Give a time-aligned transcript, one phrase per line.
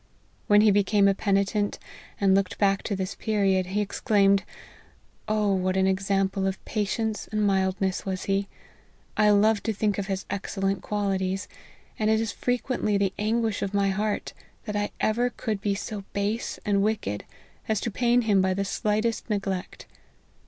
[0.47, 1.77] When he became a penitent,
[2.19, 4.41] and looked back to this period, he exclaimed,"
[5.27, 8.47] Oh what an example of patience and mildness was he!
[9.15, 11.47] I love to think of his excellent qualities,
[11.99, 14.33] and it is fre quently the anguish of my heart,
[14.65, 17.23] that I ever could be so base and wicked,
[17.69, 19.85] as to pain him by the slightest neglect.